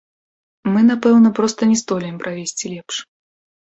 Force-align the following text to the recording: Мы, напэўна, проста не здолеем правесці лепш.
Мы, 0.71 0.81
напэўна, 0.91 1.33
проста 1.41 1.71
не 1.75 1.79
здолеем 1.85 2.19
правесці 2.27 2.77
лепш. 2.77 2.95